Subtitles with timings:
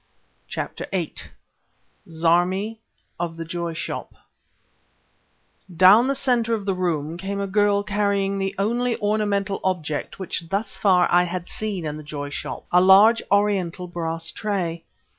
[0.47, 1.13] CHAPTER VIII
[2.09, 2.79] ZARMI
[3.19, 4.15] OF THE JOY SHOP
[5.77, 10.49] Down the center of the room came a girl carrying the only ornamental object which
[10.49, 14.85] thus far I had seen in the Joy Shop; a large Oriental brass tray.